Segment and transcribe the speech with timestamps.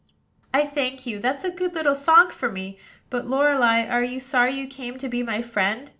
[0.51, 2.79] "I thank you: that's a good little song for me.
[3.11, 5.87] But, Lorelei, are you sorry you came to be my friend?"